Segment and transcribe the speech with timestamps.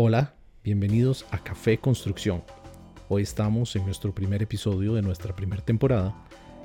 [0.00, 0.32] Hola,
[0.62, 2.44] bienvenidos a Café Construcción.
[3.08, 6.14] Hoy estamos en nuestro primer episodio de nuestra primera temporada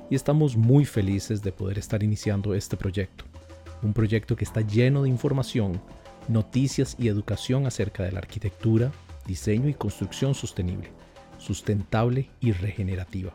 [0.08, 3.24] y estamos muy felices de poder estar iniciando este proyecto.
[3.82, 5.80] Un proyecto que está lleno de información,
[6.28, 8.92] noticias y educación acerca de la arquitectura,
[9.26, 10.92] diseño y construcción sostenible,
[11.36, 13.34] sustentable y regenerativa.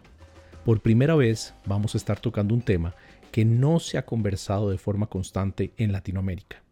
[0.63, 2.95] Por primera vez vamos a estar tocando un tema
[3.33, 6.63] que no se ha conversado de forma constante en Latinoamérica.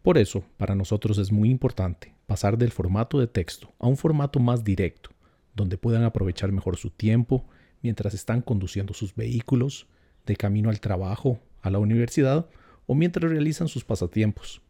[0.00, 4.38] Por eso, para nosotros es muy importante pasar del formato de texto a un formato
[4.38, 5.10] más directo,
[5.52, 7.44] donde puedan aprovechar mejor su tiempo
[7.82, 9.88] mientras están conduciendo sus vehículos,
[10.26, 12.46] de camino al trabajo, a la universidad
[12.86, 14.62] o mientras realizan sus pasatiempos.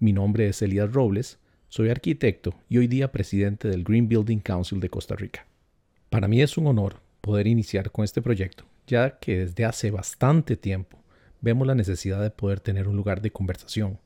[0.00, 4.80] Mi nombre es Elías Robles, soy arquitecto y hoy día presidente del Green Building Council
[4.80, 5.46] de Costa Rica.
[6.10, 10.56] Para mí es un honor poder iniciar con este proyecto, ya que desde hace bastante
[10.56, 10.98] tiempo
[11.40, 14.00] vemos la necesidad de poder tener un lugar de conversación,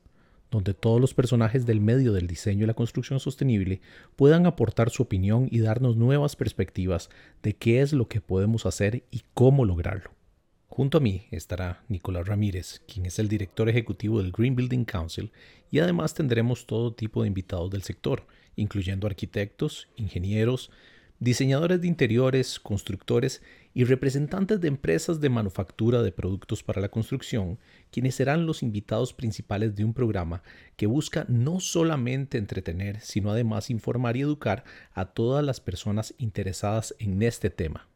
[0.50, 3.80] donde todos los personajes del medio del diseño y la construcción sostenible
[4.16, 7.10] puedan aportar su opinión y darnos nuevas perspectivas
[7.42, 10.10] de qué es lo que podemos hacer y cómo lograrlo.
[10.68, 15.32] Junto a mí estará Nicolás Ramírez, quien es el director ejecutivo del Green Building Council,
[15.70, 20.70] y además tendremos todo tipo de invitados del sector, incluyendo arquitectos, ingenieros,
[21.20, 23.42] diseñadores de interiores, constructores
[23.78, 27.60] y representantes de empresas de manufactura de productos para la construcción,
[27.92, 30.42] quienes serán los invitados principales de un programa
[30.74, 36.92] que busca no solamente entretener, sino además informar y educar a todas las personas interesadas
[36.98, 37.86] en este tema.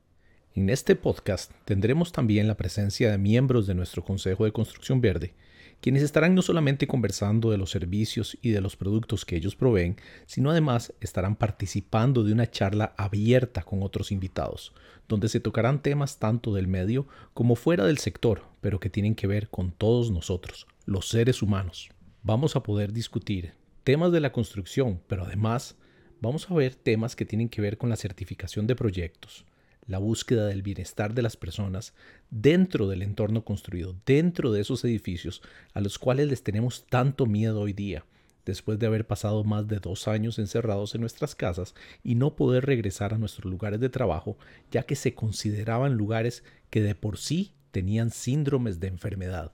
[0.55, 5.35] En este podcast tendremos también la presencia de miembros de nuestro Consejo de Construcción Verde,
[5.81, 9.97] quienes estarán no solamente conversando de los servicios y de los productos que ellos proveen,
[10.27, 14.73] sino además estarán participando de una charla abierta con otros invitados,
[15.08, 19.27] donde se tocarán temas tanto del medio como fuera del sector, pero que tienen que
[19.27, 21.91] ver con todos nosotros, los seres humanos.
[22.22, 25.77] Vamos a poder discutir temas de la construcción, pero además
[26.20, 29.45] vamos a ver temas que tienen que ver con la certificación de proyectos,
[29.86, 31.95] la búsqueda del bienestar de las personas
[32.30, 35.42] dentro del entorno construido, dentro de esos edificios
[35.74, 38.05] a los cuales les tenemos tanto miedo hoy día,
[38.45, 42.67] después de haber pasado más de dos años encerrados en nuestras casas y no poder
[42.67, 44.36] regresar a nuestros lugares de trabajo,
[44.70, 49.53] ya que se consideraban lugares que de por sí tenían síndromes de enfermedad.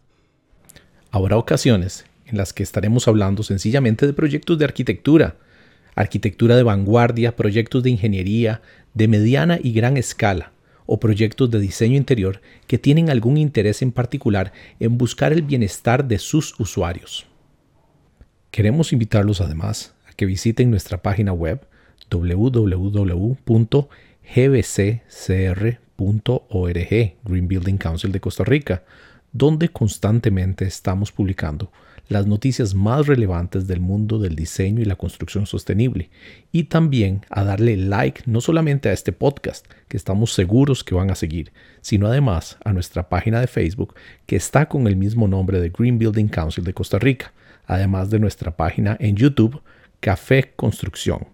[1.10, 5.36] Habrá ocasiones en las que estaremos hablando sencillamente de proyectos de arquitectura,
[5.94, 8.60] arquitectura de vanguardia, proyectos de ingeniería,
[8.94, 10.52] de mediana y gran escala,
[10.90, 16.06] o proyectos de diseño interior que tienen algún interés en particular en buscar el bienestar
[16.06, 17.27] de sus usuarios.
[18.50, 21.66] Queremos invitarlos además a que visiten nuestra página web
[22.10, 23.36] www.gbccr.org,
[27.24, 28.84] Green Building Council de Costa Rica,
[29.32, 31.70] donde constantemente estamos publicando
[32.08, 36.08] las noticias más relevantes del mundo del diseño y la construcción sostenible.
[36.50, 41.10] Y también a darle like no solamente a este podcast que estamos seguros que van
[41.10, 43.94] a seguir, sino además a nuestra página de Facebook
[44.24, 47.34] que está con el mismo nombre de Green Building Council de Costa Rica,
[47.68, 49.62] además de nuestra página en YouTube
[50.00, 51.28] Café Construcción.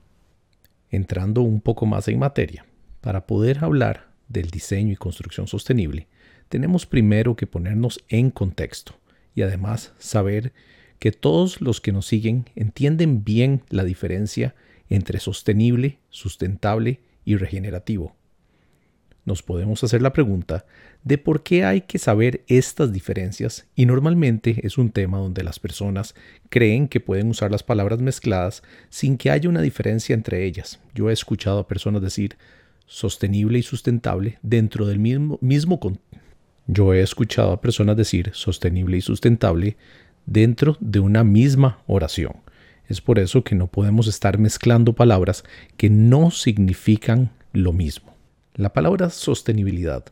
[0.90, 2.66] Entrando un poco más en materia,
[3.00, 6.08] para poder hablar del diseño y construcción sostenible,
[6.48, 8.98] tenemos primero que ponernos en contexto
[9.34, 10.52] y además saber
[10.98, 14.54] que todos los que nos siguen entienden bien la diferencia
[14.88, 18.16] entre sostenible, sustentable y regenerativo.
[19.24, 20.66] Nos podemos hacer la pregunta
[21.02, 25.58] de por qué hay que saber estas diferencias y normalmente es un tema donde las
[25.58, 26.14] personas
[26.50, 30.80] creen que pueden usar las palabras mezcladas sin que haya una diferencia entre ellas.
[30.94, 32.36] Yo he escuchado a personas decir
[32.86, 35.80] sostenible y sustentable dentro del mismo, mismo
[36.66, 39.76] yo he escuchado a personas decir sostenible y sustentable
[40.24, 42.36] dentro de una misma oración.
[42.88, 45.44] Es por eso que no podemos estar mezclando palabras
[45.76, 48.13] que no significan lo mismo.
[48.56, 50.04] La palabra sostenibilidad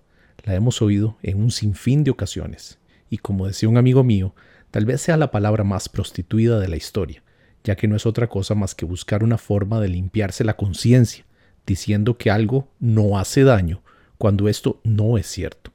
[0.43, 4.35] la hemos oído en un sinfín de ocasiones y como decía un amigo mío,
[4.73, 7.23] tal vez sea la palabra más prostituida de la historia,
[7.63, 11.25] ya que no es otra cosa más que buscar una forma de limpiarse la conciencia,
[11.69, 13.81] diciendo que algo no hace daño
[14.19, 15.71] cuando esto no es cierto.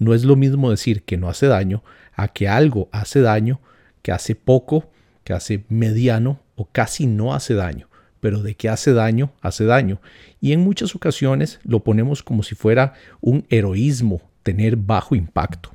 [0.00, 1.84] No es lo mismo decir que no hace daño
[2.14, 3.60] a que algo hace daño,
[4.02, 4.90] que hace poco,
[5.22, 7.89] que hace mediano o casi no hace daño.
[8.20, 10.00] Pero de que hace daño, hace daño.
[10.40, 15.74] Y en muchas ocasiones lo ponemos como si fuera un heroísmo tener bajo impacto.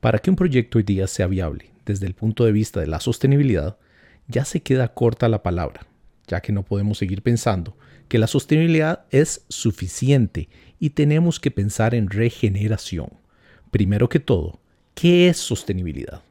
[0.00, 3.00] Para que un proyecto hoy día sea viable desde el punto de vista de la
[3.00, 3.76] sostenibilidad,
[4.28, 5.86] ya se queda corta la palabra,
[6.26, 7.76] ya que no podemos seguir pensando
[8.08, 10.48] que la sostenibilidad es suficiente
[10.80, 13.10] y tenemos que pensar en regeneración.
[13.70, 14.60] Primero que todo,
[14.94, 16.22] ¿qué es sostenibilidad?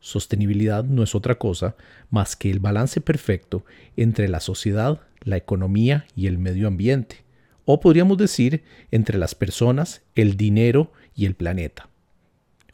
[0.00, 1.76] Sostenibilidad no es otra cosa
[2.10, 3.64] más que el balance perfecto
[3.96, 7.22] entre la sociedad, la economía y el medio ambiente,
[7.66, 11.88] o podríamos decir entre las personas, el dinero y el planeta.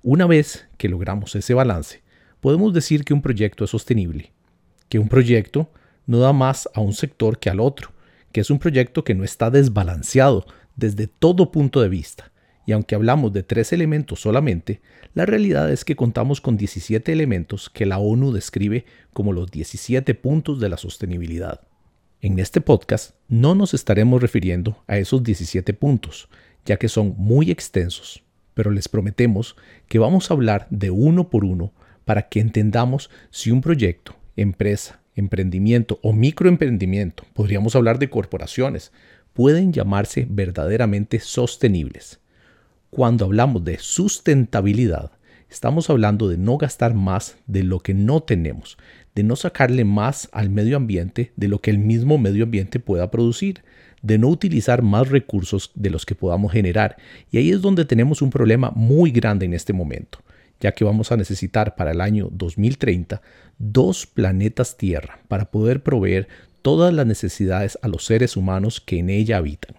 [0.02, 2.00] Una vez que logramos ese balance,
[2.40, 4.32] podemos decir que un proyecto es sostenible,
[4.88, 5.70] que un proyecto
[6.06, 7.90] no da más a un sector que al otro,
[8.30, 10.46] que es un proyecto que no está desbalanceado
[10.76, 12.30] desde todo punto de vista,
[12.66, 14.80] y aunque hablamos de tres elementos solamente,
[15.14, 20.14] la realidad es que contamos con 17 elementos que la ONU describe como los 17
[20.16, 21.60] puntos de la sostenibilidad.
[22.20, 26.28] En este podcast no nos estaremos refiriendo a esos 17 puntos,
[26.64, 29.54] ya que son muy extensos, pero les prometemos
[29.86, 31.72] que vamos a hablar de uno por uno
[32.04, 38.92] para que entendamos si un proyecto, empresa, emprendimiento o microemprendimiento, podríamos hablar de corporaciones,
[39.34, 42.20] pueden llamarse verdaderamente sostenibles.
[42.90, 45.10] Cuando hablamos de sustentabilidad,
[45.50, 48.78] estamos hablando de no gastar más de lo que no tenemos,
[49.14, 53.10] de no sacarle más al medio ambiente de lo que el mismo medio ambiente pueda
[53.10, 53.64] producir,
[54.02, 56.96] de no utilizar más recursos de los que podamos generar.
[57.30, 60.20] Y ahí es donde tenemos un problema muy grande en este momento,
[60.60, 63.20] ya que vamos a necesitar para el año 2030
[63.58, 66.28] dos planetas Tierra para poder proveer
[66.62, 69.76] todas las necesidades a los seres humanos que en ella habitan.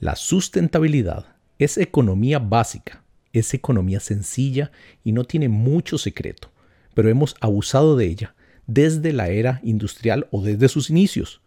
[0.00, 1.26] La sustentabilidad
[1.60, 3.04] es economía básica,
[3.34, 4.72] es economía sencilla
[5.04, 6.50] y no tiene mucho secreto,
[6.94, 8.34] pero hemos abusado de ella
[8.66, 11.42] desde la era industrial o desde sus inicios,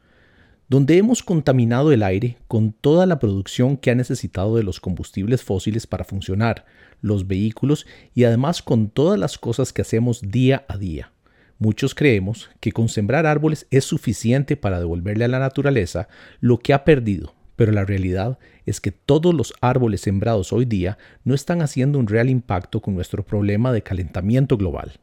[0.69, 5.41] donde hemos contaminado el aire con toda la producción que ha necesitado de los combustibles
[5.41, 6.65] fósiles para funcionar,
[7.01, 11.11] los vehículos y además con todas las cosas que hacemos día a día.
[11.57, 16.07] Muchos creemos que con sembrar árboles es suficiente para devolverle a la naturaleza
[16.39, 20.97] lo que ha perdido, pero la realidad es que todos los árboles sembrados hoy día
[21.23, 24.93] no están haciendo un real impacto con nuestro problema de calentamiento global.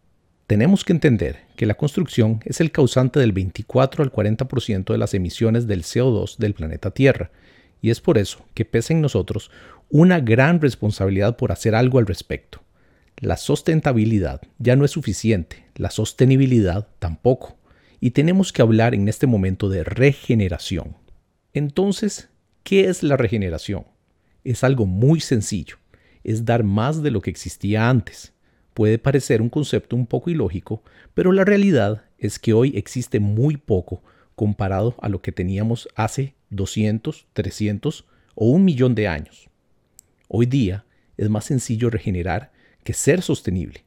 [0.47, 5.15] Tenemos que entender que la construcción es el causante del 24 al 40% de las
[5.15, 7.31] emisiones del CO2 del planeta Tierra,
[7.81, 9.51] y es por eso que pesa en nosotros
[9.91, 12.63] una gran responsabilidad por hacer algo al respecto.
[13.19, 17.59] La sustentabilidad ya no es suficiente, la sostenibilidad tampoco,
[18.01, 20.97] y tenemos que hablar en este momento de regeneración.
[21.53, 22.30] Entonces,
[22.63, 23.87] ¿Qué es la regeneración?
[24.45, 25.77] Es algo muy sencillo,
[26.23, 28.33] es dar más de lo que existía antes.
[28.75, 30.83] Puede parecer un concepto un poco ilógico,
[31.15, 34.03] pero la realidad es que hoy existe muy poco
[34.37, 39.49] comparado a lo que teníamos hace 200, 300 o un millón de años.
[40.29, 40.85] Hoy día
[41.17, 42.53] es más sencillo regenerar
[42.85, 43.85] que ser sostenible.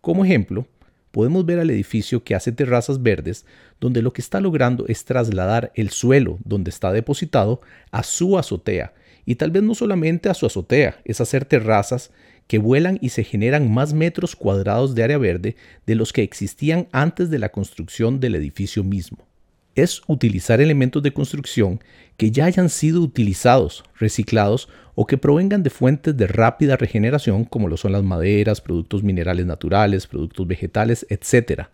[0.00, 0.66] Como ejemplo,
[1.12, 3.46] podemos ver al edificio que hace terrazas verdes,
[3.80, 7.60] donde lo que está logrando es trasladar el suelo donde está depositado
[7.92, 8.92] a su azotea,
[9.24, 12.10] y tal vez no solamente a su azotea, es hacer terrazas
[12.48, 15.54] que vuelan y se generan más metros cuadrados de área verde
[15.86, 19.31] de los que existían antes de la construcción del edificio mismo
[19.74, 21.80] es utilizar elementos de construcción
[22.16, 27.68] que ya hayan sido utilizados, reciclados o que provengan de fuentes de rápida regeneración como
[27.68, 31.68] lo son las maderas, productos minerales naturales, productos vegetales, etc.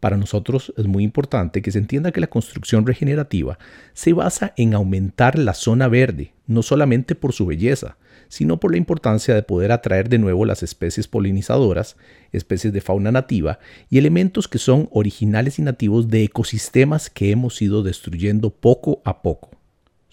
[0.00, 3.58] Para nosotros es muy importante que se entienda que la construcción regenerativa
[3.92, 7.96] se basa en aumentar la zona verde, no solamente por su belleza,
[8.28, 11.96] sino por la importancia de poder atraer de nuevo las especies polinizadoras,
[12.32, 13.58] especies de fauna nativa
[13.90, 19.22] y elementos que son originales y nativos de ecosistemas que hemos ido destruyendo poco a
[19.22, 19.50] poco.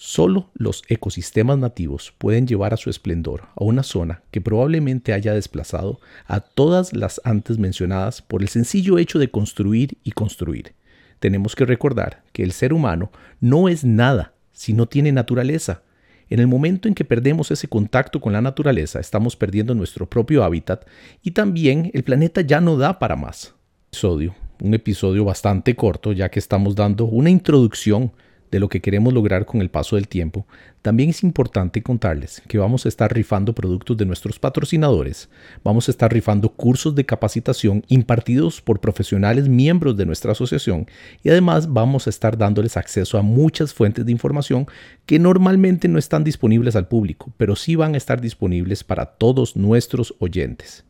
[0.01, 5.33] Solo los ecosistemas nativos pueden llevar a su esplendor a una zona que probablemente haya
[5.33, 10.73] desplazado a todas las antes mencionadas por el sencillo hecho de construir y construir.
[11.19, 15.83] Tenemos que recordar que el ser humano no es nada si no tiene naturaleza,
[16.29, 20.43] en el momento en que perdemos ese contacto con la naturaleza, estamos perdiendo nuestro propio
[20.43, 20.85] hábitat
[21.23, 23.55] y también el planeta ya no da para más.
[23.91, 28.11] Episodio, un episodio bastante corto ya que estamos dando una introducción
[28.51, 30.45] de lo que queremos lograr con el paso del tiempo,
[30.81, 35.29] también es importante contarles que vamos a estar rifando productos de nuestros patrocinadores,
[35.63, 40.87] vamos a estar rifando cursos de capacitación impartidos por profesionales miembros de nuestra asociación
[41.21, 44.67] y además vamos a estar dándoles acceso a muchas fuentes de información
[45.05, 49.55] que normalmente no están disponibles al público, pero sí van a estar disponibles para todos
[49.55, 50.85] nuestros oyentes.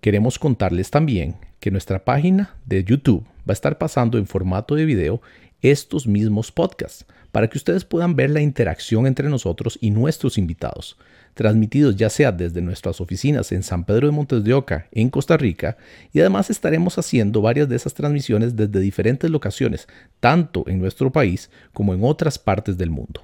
[0.00, 4.84] Queremos contarles también que nuestra página de YouTube va a estar pasando en formato de
[4.84, 5.22] video
[5.64, 10.96] estos mismos podcasts para que ustedes puedan ver la interacción entre nosotros y nuestros invitados,
[11.32, 15.36] transmitidos ya sea desde nuestras oficinas en San Pedro de Montes de Oca, en Costa
[15.38, 15.76] Rica,
[16.12, 19.88] y además estaremos haciendo varias de esas transmisiones desde diferentes locaciones,
[20.20, 23.22] tanto en nuestro país como en otras partes del mundo.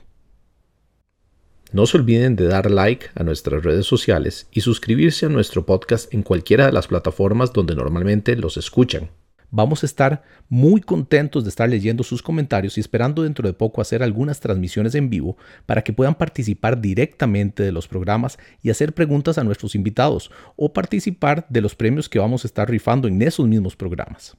[1.73, 6.13] No se olviden de dar like a nuestras redes sociales y suscribirse a nuestro podcast
[6.13, 9.11] en cualquiera de las plataformas donde normalmente los escuchan.
[9.53, 13.81] Vamos a estar muy contentos de estar leyendo sus comentarios y esperando dentro de poco
[13.81, 18.93] hacer algunas transmisiones en vivo para que puedan participar directamente de los programas y hacer
[18.93, 23.21] preguntas a nuestros invitados o participar de los premios que vamos a estar rifando en
[23.23, 24.37] esos mismos programas.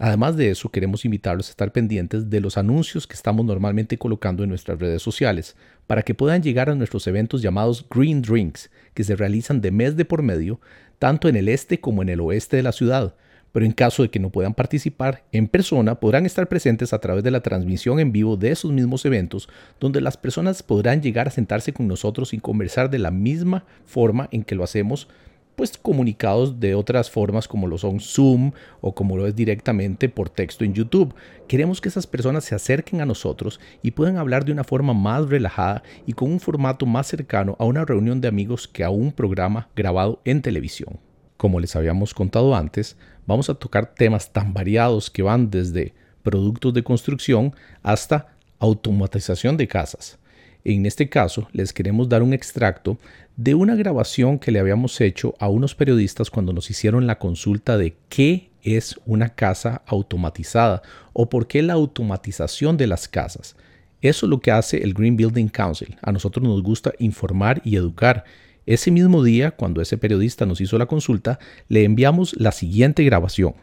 [0.00, 4.44] Además de eso, queremos invitarlos a estar pendientes de los anuncios que estamos normalmente colocando
[4.44, 5.56] en nuestras redes sociales
[5.88, 9.96] para que puedan llegar a nuestros eventos llamados Green Drinks, que se realizan de mes
[9.96, 10.60] de por medio,
[11.00, 13.14] tanto en el este como en el oeste de la ciudad,
[13.58, 17.24] pero en caso de que no puedan participar en persona, podrán estar presentes a través
[17.24, 19.48] de la transmisión en vivo de esos mismos eventos,
[19.80, 24.28] donde las personas podrán llegar a sentarse con nosotros y conversar de la misma forma
[24.30, 25.08] en que lo hacemos,
[25.56, 30.30] pues comunicados de otras formas como lo son Zoom o como lo es directamente por
[30.30, 31.12] texto en YouTube.
[31.48, 35.28] Queremos que esas personas se acerquen a nosotros y puedan hablar de una forma más
[35.28, 39.10] relajada y con un formato más cercano a una reunión de amigos que a un
[39.10, 41.00] programa grabado en televisión.
[41.36, 42.96] Como les habíamos contado antes,
[43.28, 45.92] vamos a tocar temas tan variados que van desde
[46.22, 50.18] productos de construcción hasta automatización de casas.
[50.64, 52.98] En este caso, les queremos dar un extracto
[53.36, 57.76] de una grabación que le habíamos hecho a unos periodistas cuando nos hicieron la consulta
[57.76, 60.80] de qué es una casa automatizada
[61.12, 63.56] o por qué la automatización de las casas.
[64.00, 65.98] Eso es lo que hace el Green Building Council.
[66.00, 68.24] A nosotros nos gusta informar y educar
[68.68, 73.54] ese mismo día, cuando ese periodista nos hizo la consulta, le enviamos la siguiente grabación.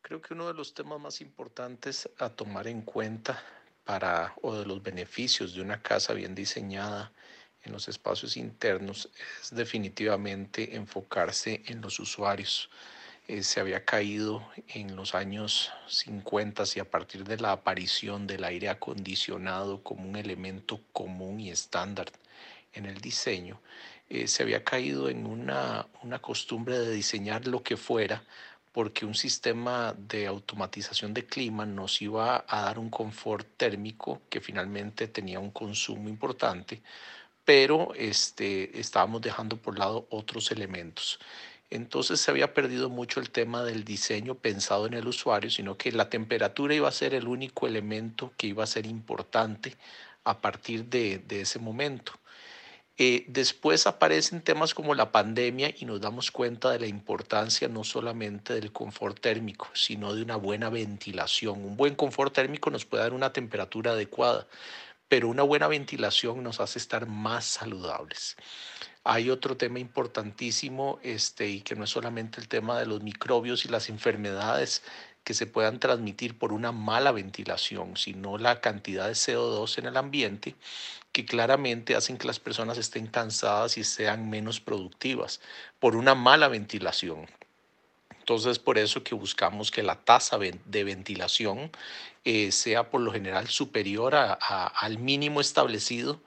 [0.00, 3.42] Creo que uno de los temas más importantes a tomar en cuenta
[3.84, 7.12] para o de los beneficios de una casa bien diseñada
[7.62, 9.10] en los espacios internos
[9.42, 12.70] es definitivamente enfocarse en los usuarios.
[13.28, 18.44] Eh, se había caído en los años 50 y a partir de la aparición del
[18.44, 22.10] aire acondicionado como un elemento común y estándar
[22.76, 23.60] en el diseño,
[24.08, 28.22] eh, se había caído en una, una costumbre de diseñar lo que fuera
[28.76, 34.42] porque un sistema de automatización de clima nos iba a dar un confort térmico que
[34.42, 36.82] finalmente tenía un consumo importante,
[37.46, 41.18] pero este, estábamos dejando por lado otros elementos.
[41.70, 45.90] Entonces se había perdido mucho el tema del diseño pensado en el usuario, sino que
[45.90, 49.74] la temperatura iba a ser el único elemento que iba a ser importante
[50.24, 52.12] a partir de, de ese momento.
[52.98, 57.84] Eh, después aparecen temas como la pandemia y nos damos cuenta de la importancia no
[57.84, 61.62] solamente del confort térmico, sino de una buena ventilación.
[61.62, 64.46] Un buen confort térmico nos puede dar una temperatura adecuada,
[65.08, 68.36] pero una buena ventilación nos hace estar más saludables.
[69.04, 73.66] Hay otro tema importantísimo este, y que no es solamente el tema de los microbios
[73.66, 74.82] y las enfermedades
[75.26, 79.96] que se puedan transmitir por una mala ventilación, sino la cantidad de CO2 en el
[79.96, 80.54] ambiente
[81.10, 85.40] que claramente hacen que las personas estén cansadas y sean menos productivas
[85.80, 87.26] por una mala ventilación.
[88.20, 91.72] Entonces, por eso que buscamos que la tasa de ventilación
[92.24, 96.20] eh, sea por lo general superior al mínimo establecido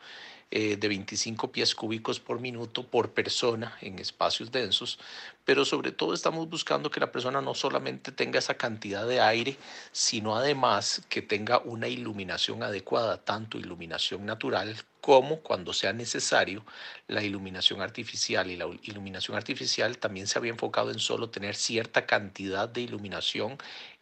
[0.51, 4.97] eh, de 25 pies cúbicos por minuto por persona en espacios densos,
[5.45, 9.57] pero sobre todo estamos buscando que la persona no solamente tenga esa cantidad de aire,
[9.91, 16.65] sino además que tenga una iluminación adecuada, tanto iluminación natural como cuando sea necesario
[17.07, 18.49] la iluminación artificial.
[18.49, 23.57] Y la iluminación artificial también se había enfocado en solo tener cierta cantidad de iluminación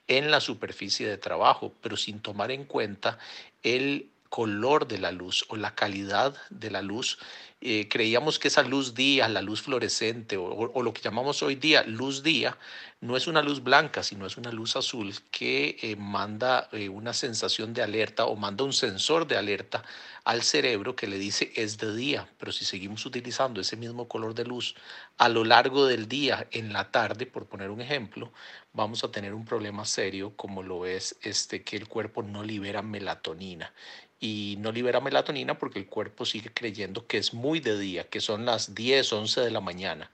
[0.08, 3.20] en la superficie de trabajo, pero sin tomar en cuenta
[3.63, 7.17] el color de la luz o la calidad de la luz.
[7.59, 11.81] Eh, creíamos que esa luz día, la luz fluorescente o, lo que llamamos hoy día
[11.83, 12.55] luz día,
[13.01, 17.13] no es una luz blanca, sino es una luz azul que eh, manda eh, una
[17.13, 19.83] sensación de alerta o manda un sensor de alerta
[20.23, 22.29] al cerebro que le dice es de día.
[22.37, 24.75] Pero si seguimos utilizando ese mismo color de luz
[25.17, 28.31] a lo largo del día, en la tarde, por poner un ejemplo,
[28.73, 32.83] vamos a tener un problema serio como lo es este que el cuerpo no libera
[32.83, 33.73] melatonina
[34.19, 38.20] y no libera melatonina porque el cuerpo sigue creyendo que es muy de día, que
[38.20, 40.12] son las 10, 11 de la mañana.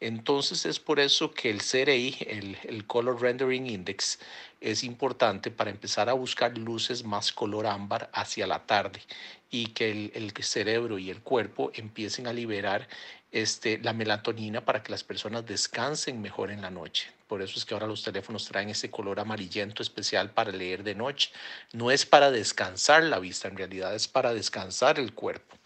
[0.00, 4.18] Entonces es por eso que el CRI, el, el, Color Rendering Index,
[4.60, 9.02] es importante para empezar a buscar luces más color ámbar hacia la tarde
[9.50, 12.88] y que el, el cerebro y el cuerpo empiecen a liberar
[13.32, 17.12] este, la melatonina para que las personas descansen mejor en la noche.
[17.28, 20.96] Por eso es que ahora los teléfonos traen ese color amarillento especial para leer de
[20.96, 21.30] noche.
[21.72, 25.56] No es para descansar la vista, en realidad es para descansar el cuerpo.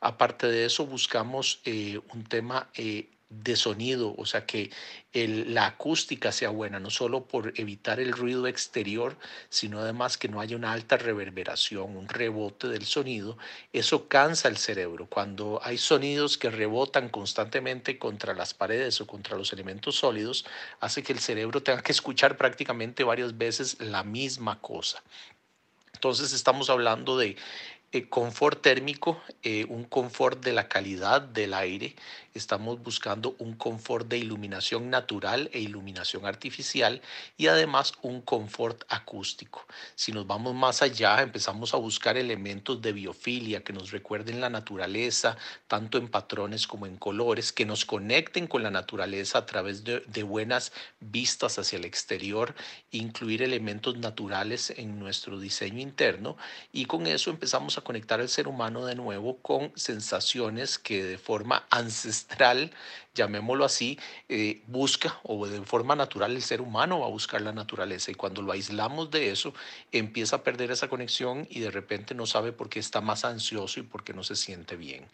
[0.00, 4.70] Aparte de eso, buscamos eh, un tema eh, de sonido, o sea que
[5.12, 9.18] la acústica sea buena, no solo por evitar el ruido exterior,
[9.50, 13.36] sino además que no haya una alta reverberación, un rebote del sonido,
[13.72, 15.06] eso cansa el cerebro.
[15.10, 20.46] Cuando hay sonidos que rebotan constantemente contra las paredes o contra los elementos sólidos,
[20.80, 25.02] hace que el cerebro tenga que escuchar prácticamente varias veces la misma cosa.
[25.92, 27.36] Entonces estamos hablando de
[28.08, 31.94] confort térmico, eh, un confort de la calidad del aire.
[32.38, 37.02] Estamos buscando un confort de iluminación natural e iluminación artificial
[37.36, 39.66] y además un confort acústico.
[39.96, 44.50] Si nos vamos más allá, empezamos a buscar elementos de biofilia que nos recuerden la
[44.50, 49.82] naturaleza, tanto en patrones como en colores, que nos conecten con la naturaleza a través
[49.82, 52.54] de, de buenas vistas hacia el exterior,
[52.92, 56.36] incluir elementos naturales en nuestro diseño interno
[56.72, 61.18] y con eso empezamos a conectar al ser humano de nuevo con sensaciones que de
[61.18, 62.70] forma ancestral astral
[63.18, 63.98] llamémoslo así,
[64.28, 68.14] eh, busca o de forma natural el ser humano va a buscar la naturaleza y
[68.14, 69.52] cuando lo aislamos de eso
[69.92, 73.80] empieza a perder esa conexión y de repente no sabe por qué está más ansioso
[73.80, 75.06] y por qué no se siente bien.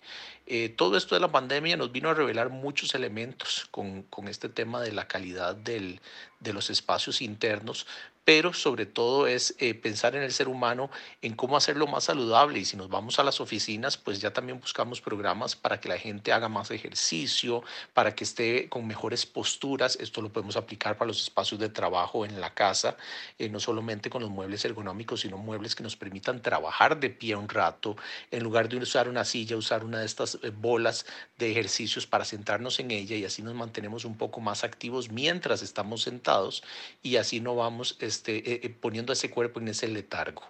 [0.46, 4.49] Eh, todo esto de la pandemia nos vino a revelar muchos elementos con, con este
[4.49, 6.00] tema de la calidad del,
[6.40, 7.87] de los espacios internos,
[8.25, 12.58] pero sobre todo es eh, pensar en el ser humano, en cómo hacerlo más saludable.
[12.58, 15.99] Y si nos vamos a las oficinas, pues ya también buscamos programas para que la
[15.99, 17.62] gente haga más ejercicio,
[17.94, 19.96] para que esté con mejores posturas.
[20.00, 22.96] Esto lo podemos aplicar para los espacios de trabajo en la casa,
[23.38, 27.36] eh, no solamente con los muebles ergonómicos, sino muebles que nos permitan trabajar de pie
[27.36, 27.96] un rato,
[28.32, 31.06] en lugar de usar una silla, usar una de estas eh, bolas
[31.38, 35.62] de ejercicios para sentarnos en ella y así nos mantenemos un poco más activos mientras
[35.62, 36.64] estamos sentados
[37.02, 40.42] y así no vamos este, eh, poniendo ese cuerpo en ese letargo.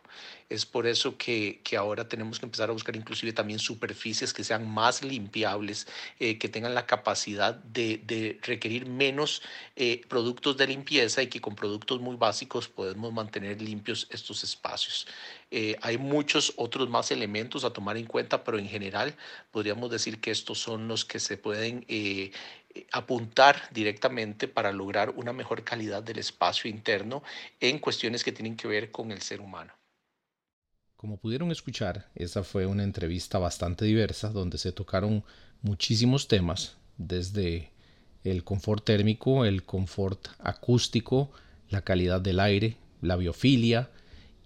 [0.48, 4.44] Es por eso que, que, ahora tenemos que empezar a buscar inclusive también superficies que
[4.44, 5.86] sean más limpiables,
[6.18, 9.42] que tengan la capacidad de, requerir menos
[9.76, 15.06] eh, productos de limpieza y que con productos muy básicos podemos mantener limpios estos espacios.
[15.50, 19.14] Eh, hay muchos otros más elementos a tomar en cuenta, pero en general
[19.50, 22.32] podríamos decir que estos son los que se pueden eh,
[22.92, 27.22] apuntar directamente para lograr una mejor calidad del espacio interno
[27.60, 29.72] en cuestiones que tienen que ver con el ser humano.
[30.96, 35.22] Como pudieron escuchar, esa fue una entrevista bastante diversa donde se tocaron
[35.60, 37.70] muchísimos temas desde
[38.24, 41.30] el confort térmico, el confort acústico,
[41.68, 43.90] la calidad del aire, la biofilia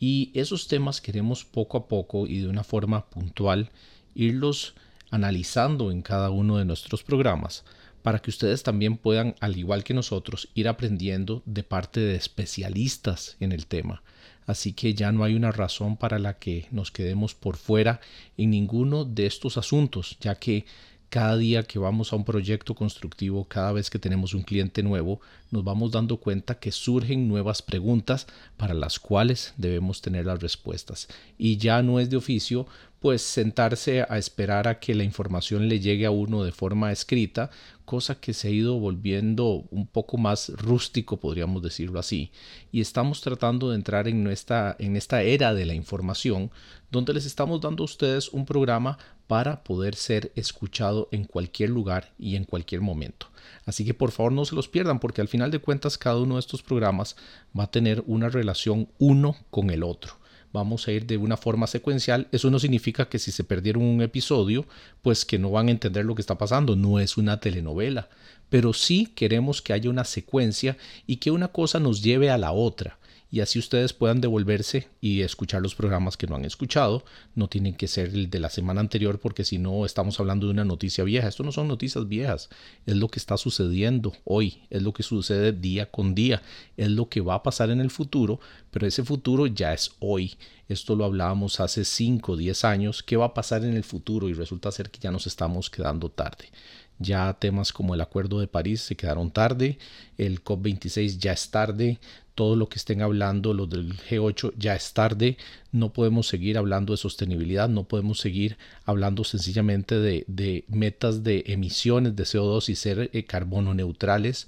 [0.01, 3.71] y esos temas queremos poco a poco y de una forma puntual
[4.15, 4.75] irlos
[5.11, 7.65] analizando en cada uno de nuestros programas
[8.03, 13.37] para que ustedes también puedan, al igual que nosotros, ir aprendiendo de parte de especialistas
[13.41, 14.03] en el tema.
[14.47, 18.01] Así que ya no hay una razón para la que nos quedemos por fuera
[18.37, 20.65] en ninguno de estos asuntos, ya que
[21.11, 25.21] cada día que vamos a un proyecto constructivo, cada vez que tenemos un cliente nuevo,
[25.51, 31.09] nos vamos dando cuenta que surgen nuevas preguntas para las cuales debemos tener las respuestas.
[31.39, 32.67] Y ya no es de oficio,
[33.01, 37.51] pues sentarse a esperar a que la información le llegue a uno de forma escrita,
[37.85, 42.33] cosa que se ha ido volviendo un poco más rústico, podríamos decirlo así.
[42.73, 46.51] Y estamos tratando de entrar en en esta era de la información,
[46.91, 52.13] donde les estamos dando a ustedes un programa para poder ser escuchado en cualquier lugar
[52.19, 53.29] y en cualquier momento.
[53.67, 56.35] Así que por favor no se los pierdan porque al final de cuentas cada uno
[56.35, 57.15] de estos programas
[57.57, 60.15] va a tener una relación uno con el otro.
[60.53, 62.29] Vamos a ir de una forma secuencial.
[62.33, 64.67] Eso no significa que si se perdieron un episodio,
[65.03, 66.77] pues que no van a entender lo que está pasando.
[66.77, 68.09] No es una telenovela.
[68.49, 72.53] Pero sí queremos que haya una secuencia y que una cosa nos lleve a la
[72.53, 72.99] otra
[73.31, 77.05] y así ustedes puedan devolverse y escuchar los programas que no han escuchado.
[77.35, 80.53] No tienen que ser el de la semana anterior porque si no estamos hablando de
[80.53, 81.29] una noticia vieja.
[81.29, 82.49] Esto no son noticias viejas,
[82.87, 86.43] es lo que está sucediendo hoy, es lo que sucede día con día,
[86.77, 90.37] es lo que va a pasar en el futuro, pero ese futuro ya es hoy.
[90.69, 93.03] Esto lo hablábamos hace 5 o 10 años.
[93.03, 94.29] ¿Qué va a pasar en el futuro?
[94.29, 96.51] Y resulta ser que ya nos estamos quedando tarde.
[96.99, 99.79] Ya temas como el Acuerdo de París se quedaron tarde,
[100.17, 101.99] el COP26 ya es tarde,
[102.35, 105.37] todo lo que estén hablando los del G8 ya es tarde,
[105.73, 112.15] no podemos seguir hablando de sostenibilidad, no podemos seguir hablando sencillamente de, metas de emisiones
[112.15, 114.47] de CO2 y ser eh, carbono neutrales.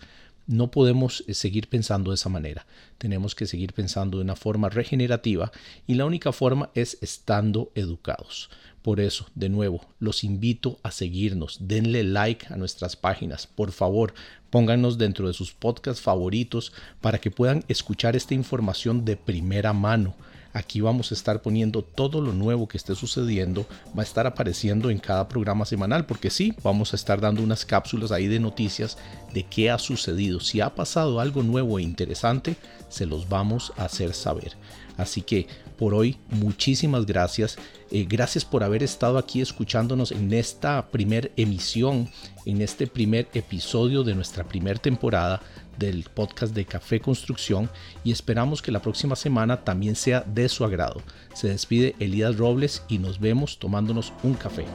[0.50, 2.66] No podemos eh, seguir pensando de esa manera.
[2.98, 5.52] Tenemos que seguir pensando de una forma regenerativa
[5.86, 8.50] y la única forma es estando educados.
[8.82, 14.12] Por eso, de nuevo, los invito a seguirnos, denle like a nuestras páginas, por favor,
[14.50, 20.16] pónganos dentro de sus podcasts favoritos para que puedan escuchar esta información de primera mano.
[20.52, 24.90] Aquí vamos a estar poniendo todo lo nuevo que esté sucediendo, va a estar apareciendo
[24.90, 28.98] en cada programa semanal, porque sí, vamos a estar dando unas cápsulas ahí de noticias
[29.32, 30.40] de qué ha sucedido.
[30.40, 32.56] Si ha pasado algo nuevo e interesante,
[32.88, 34.56] se los vamos a hacer saber.
[34.96, 35.46] Así que
[35.78, 37.56] por hoy, muchísimas gracias.
[37.90, 42.10] Eh, gracias por haber estado aquí escuchándonos en esta primer emisión,
[42.44, 45.40] en este primer episodio de nuestra primera temporada
[45.80, 47.68] del podcast de Café Construcción
[48.04, 51.02] y esperamos que la próxima semana también sea de su agrado.
[51.34, 54.66] Se despide Elías Robles y nos vemos tomándonos un café.